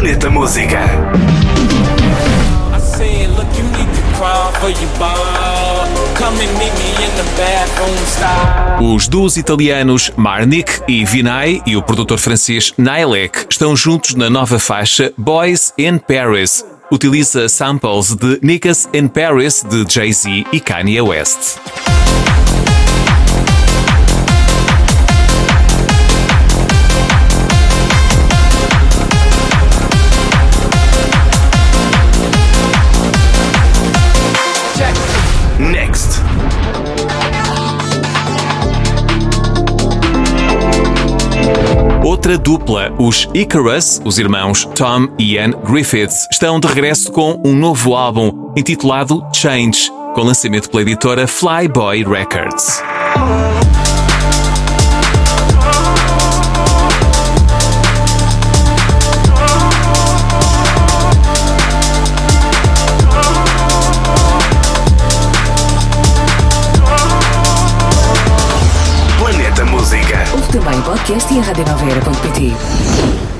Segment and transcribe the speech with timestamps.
[0.00, 0.80] Planeta Música.
[8.80, 14.58] Os duos italianos Marnik e Vinay e o produtor francês Nylek estão juntos na nova
[14.58, 16.64] faixa Boys in Paris.
[16.90, 21.58] Utiliza samples de Niggas in Paris de Jay-Z e Kanye West.
[42.20, 47.54] Outra dupla, os Icarus, os irmãos Tom e Ian Griffiths, estão de regresso com um
[47.54, 52.82] novo álbum intitulado Change, com lançamento pela editora Flyboy Records.
[71.00, 73.39] Podcast e a radionoveira.pt.